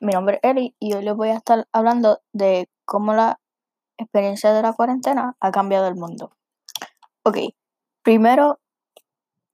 [0.00, 3.40] mi nombre es Eli y hoy les voy a estar hablando de cómo la
[3.98, 6.30] experiencia de la cuarentena ha cambiado el mundo.
[7.24, 7.38] Ok,
[8.02, 8.60] primero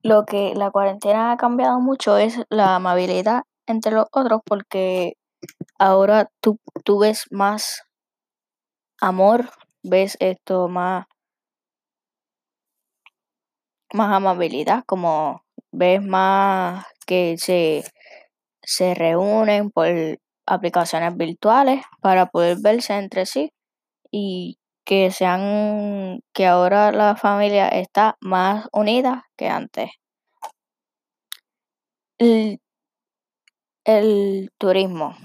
[0.03, 5.15] lo que la cuarentena ha cambiado mucho es la amabilidad entre los otros porque
[5.79, 7.83] ahora tú, tú ves más
[9.01, 9.51] amor,
[9.83, 11.07] ves esto más,
[13.95, 17.85] más amabilidad, como ves más que se,
[18.63, 19.89] se reúnen por
[20.47, 23.53] aplicaciones virtuales para poder verse entre sí
[24.11, 29.91] y que sean que ahora la familia está más unida que antes.
[32.19, 32.61] El,
[33.85, 35.17] el turismo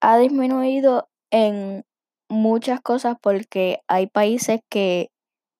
[0.00, 1.84] ha disminuido en
[2.28, 5.10] muchas cosas porque hay países que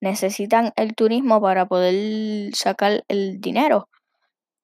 [0.00, 3.88] necesitan el turismo para poder sacar el dinero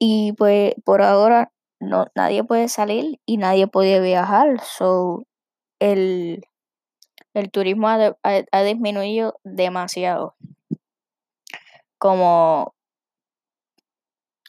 [0.05, 5.23] y pues por ahora no nadie puede salir y nadie puede viajar so
[5.79, 6.43] el,
[7.35, 10.35] el turismo ha, ha- disminuido demasiado.
[11.99, 12.75] Como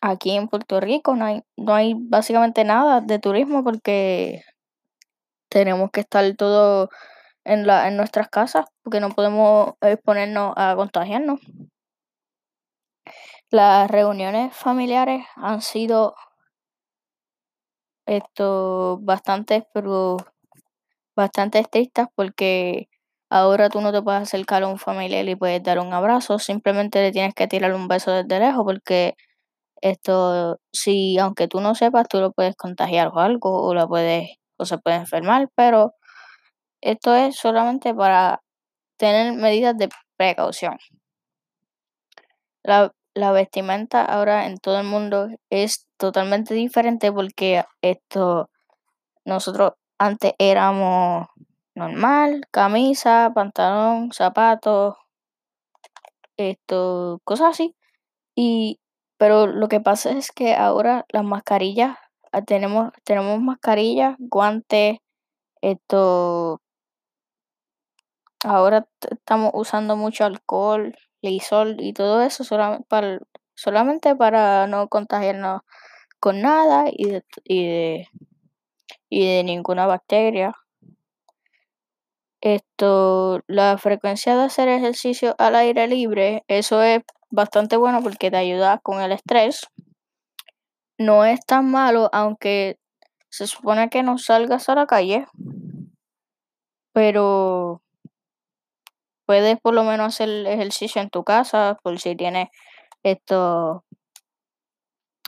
[0.01, 4.41] aquí en Puerto Rico no hay no hay básicamente nada de turismo porque
[5.49, 6.89] tenemos que estar todo
[7.45, 11.39] en la en nuestras casas porque no podemos exponernos a contagiarnos
[13.53, 16.15] las reuniones familiares han sido
[18.07, 20.17] esto bastante pero
[21.15, 22.89] bastante estrictas porque
[23.29, 27.01] ahora tú no te puedes acercar a un familiar y puedes dar un abrazo, simplemente
[27.03, 29.15] le tienes que tirar un beso desde lejos porque
[29.81, 34.29] esto, si aunque tú no sepas, tú lo puedes contagiar o algo o lo puedes
[34.57, 35.93] o se puede enfermar, pero
[36.81, 38.41] esto es solamente para
[38.97, 40.77] tener medidas de precaución.
[42.63, 48.49] La, la vestimenta ahora en todo el mundo es totalmente diferente porque esto
[49.25, 51.27] nosotros antes éramos
[51.75, 54.95] normal, camisa, pantalón, zapatos,
[56.37, 57.75] esto, cosas así.
[58.35, 58.79] Y,
[59.17, 61.97] pero lo que pasa es que ahora las mascarillas,
[62.31, 64.99] ah, tenemos, tenemos mascarillas, guantes,
[65.61, 66.61] esto,
[68.43, 70.95] ahora estamos usando mucho alcohol,
[71.25, 72.43] Y todo eso
[73.55, 75.61] solamente para, no contagiarnos
[76.19, 78.07] con nada y de,
[79.09, 80.53] y de ninguna bacteria.
[82.41, 88.35] Esto, la frecuencia de hacer ejercicio al aire libre, eso es bastante bueno porque te
[88.35, 89.67] ayuda con el estrés.
[90.97, 92.79] No es tan malo, aunque
[93.29, 95.25] se supone que no salgas a la calle,
[96.91, 97.82] pero
[99.25, 102.49] puedes por lo menos hacer ejercicio en tu casa, por si tienes
[103.03, 103.83] esto,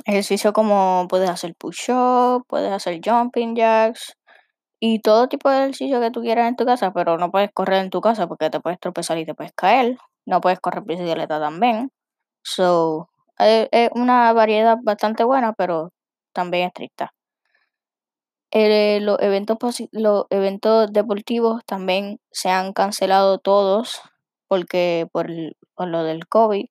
[0.06, 4.18] ejercicio como puedes hacer push-up, puedes hacer jumping jacks
[4.80, 7.84] y todo tipo de ejercicio que tú quieras en tu casa, pero no puedes correr
[7.84, 9.98] en tu casa porque te puedes tropezar y te puedes caer.
[10.26, 11.92] No puedes correr bicicleta también.
[12.44, 15.92] So, es, es una variedad bastante buena, pero
[16.34, 17.14] también estricta.
[18.56, 19.58] Eh, los eventos
[19.92, 24.02] los eventos deportivos también se han cancelado todos
[24.48, 25.28] porque por,
[25.76, 26.68] por lo del COVID.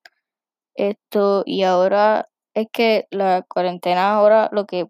[0.76, 4.88] Esto, y ahora es que la cuarentena ahora, lo que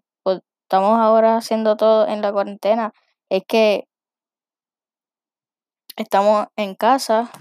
[0.63, 2.93] estamos ahora haciendo todo en la cuarentena
[3.29, 3.85] es que
[5.97, 7.31] estamos en casa,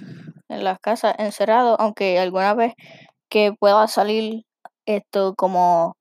[0.48, 2.74] en las casas, encerrados, aunque alguna vez
[3.30, 4.44] que pueda salir
[4.86, 5.96] esto como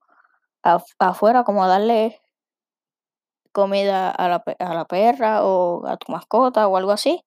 [0.64, 2.22] af- afuera, como darle
[3.54, 7.24] comida a la, a la perra o a tu mascota o algo así.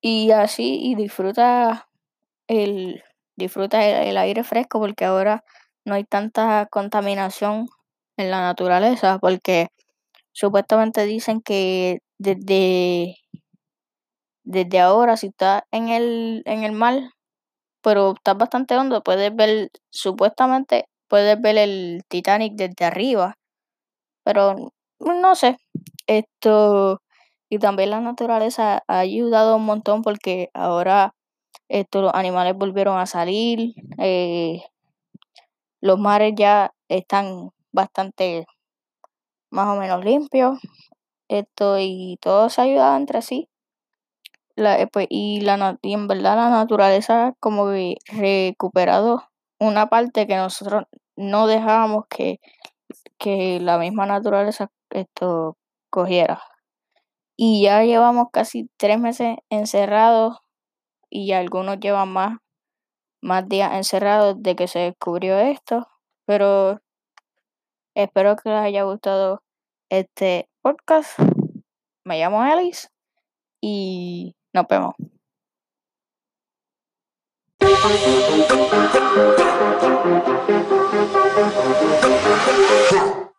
[0.00, 1.88] Y así, y disfruta
[2.48, 3.04] el,
[3.36, 5.44] disfruta el, el aire fresco porque ahora
[5.84, 7.68] no hay tanta contaminación
[8.16, 9.68] en la naturaleza porque
[10.32, 13.16] supuestamente dicen que desde,
[14.44, 17.00] desde ahora si estás en el, en el mar,
[17.82, 23.36] pero estás bastante hondo, puedes ver, supuestamente puedes ver el Titanic desde arriba,
[24.24, 24.72] pero
[25.04, 25.58] no sé,
[26.06, 27.02] esto,
[27.48, 31.14] y también la naturaleza ha ayudado un montón porque ahora
[31.68, 34.62] esto, los animales volvieron a salir, eh,
[35.80, 38.46] los mares ya están bastante
[39.50, 40.58] más o menos limpios,
[41.28, 43.48] esto, y todo se ha ayudado entre sí.
[44.56, 49.24] La, eh, pues, y, la, y en verdad la naturaleza como que recuperado
[49.58, 50.84] una parte que nosotros
[51.16, 52.38] no dejábamos que,
[53.18, 55.56] que la misma naturaleza esto
[55.90, 56.42] cogiera.
[57.36, 60.38] Y ya llevamos casi tres meses encerrados
[61.10, 62.38] y algunos llevan más,
[63.20, 65.88] más días encerrados de que se descubrió esto.
[66.26, 66.80] Pero
[67.94, 69.42] espero que les haya gustado
[69.90, 71.18] este podcast.
[72.04, 72.88] Me llamo Alice
[73.60, 74.94] y nos vemos.